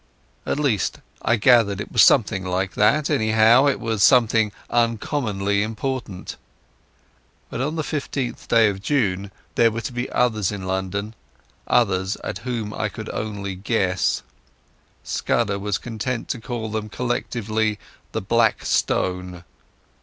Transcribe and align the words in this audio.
At 0.47 0.57
least 0.57 0.99
I 1.21 1.35
gathered 1.35 1.79
it 1.79 1.91
was 1.91 2.01
something 2.01 2.43
like 2.43 2.73
that; 2.73 3.07
anyhow, 3.11 3.67
it 3.67 3.79
was 3.79 4.01
something 4.01 4.51
uncommonly 4.71 5.61
important. 5.61 6.37
But 7.51 7.61
on 7.61 7.75
the 7.75 7.83
15th 7.83 8.47
day 8.47 8.67
of 8.67 8.81
June 8.81 9.31
there 9.53 9.69
were 9.69 9.81
to 9.81 9.93
be 9.93 10.09
others 10.09 10.51
in 10.51 10.65
London—others, 10.65 12.15
at 12.23 12.39
whom 12.39 12.73
I 12.73 12.89
could 12.89 13.09
only 13.11 13.53
guess. 13.53 14.23
Scudder 15.03 15.59
was 15.59 15.77
content 15.77 16.29
to 16.29 16.41
call 16.41 16.71
them 16.71 16.89
collectively 16.89 17.77
the 18.11 18.21
"Black 18.21 18.65
Stone". 18.65 19.43